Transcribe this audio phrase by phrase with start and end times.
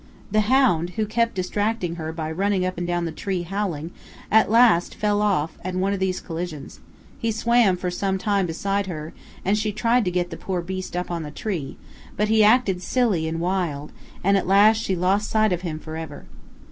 [0.31, 3.91] The hound, who kept distracting her by running up and down the tree and howling,
[4.31, 6.79] at last fell off at one of these collisions.
[7.19, 9.13] He swam for some time beside her,
[9.45, 11.77] and she tried to get the poor beast up on the tree,
[12.17, 13.91] but he "acted silly" and wild,
[14.23, 16.25] and at last she lost sight of him forever.